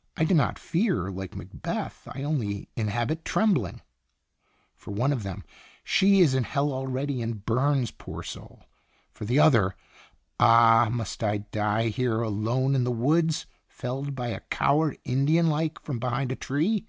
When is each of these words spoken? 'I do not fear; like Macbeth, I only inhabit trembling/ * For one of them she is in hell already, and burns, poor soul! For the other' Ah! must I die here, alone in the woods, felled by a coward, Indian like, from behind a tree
'I 0.18 0.24
do 0.24 0.34
not 0.34 0.58
fear; 0.58 1.10
like 1.10 1.34
Macbeth, 1.34 2.06
I 2.12 2.22
only 2.22 2.68
inhabit 2.76 3.24
trembling/ 3.24 3.80
* 4.28 4.74
For 4.76 4.90
one 4.90 5.10
of 5.10 5.22
them 5.22 5.42
she 5.82 6.20
is 6.20 6.34
in 6.34 6.44
hell 6.44 6.70
already, 6.70 7.22
and 7.22 7.46
burns, 7.46 7.90
poor 7.90 8.22
soul! 8.22 8.64
For 9.10 9.24
the 9.24 9.38
other' 9.38 9.74
Ah! 10.38 10.90
must 10.92 11.24
I 11.24 11.38
die 11.38 11.88
here, 11.88 12.20
alone 12.20 12.74
in 12.74 12.84
the 12.84 12.92
woods, 12.92 13.46
felled 13.68 14.14
by 14.14 14.28
a 14.28 14.40
coward, 14.50 14.98
Indian 15.04 15.46
like, 15.46 15.80
from 15.80 15.98
behind 15.98 16.30
a 16.30 16.36
tree 16.36 16.86